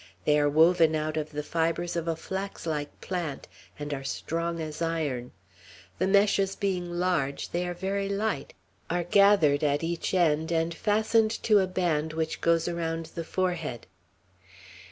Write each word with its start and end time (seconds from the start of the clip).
They 0.25 0.39
are 0.39 0.49
woven 0.49 0.95
out 0.95 1.15
of 1.15 1.29
the 1.29 1.43
fibres 1.43 1.95
of 1.95 2.07
a 2.07 2.15
flax 2.15 2.65
like 2.65 2.99
plant, 3.01 3.47
and 3.77 3.93
are 3.93 4.03
strong 4.03 4.59
as 4.59 4.81
iron. 4.81 5.31
The 5.99 6.07
meshes 6.07 6.55
being 6.55 6.93
large, 6.93 7.49
they 7.51 7.67
are 7.67 7.75
very 7.75 8.09
light; 8.09 8.55
are 8.89 9.03
gathered 9.03 9.63
at 9.63 9.83
each 9.83 10.15
end, 10.15 10.51
and 10.51 10.73
fastened 10.73 11.29
to 11.43 11.59
a 11.59 11.67
band 11.67 12.13
which 12.13 12.41
goes 12.41 12.67
around 12.67 13.11
the 13.13 13.23
forehead. 13.23 13.85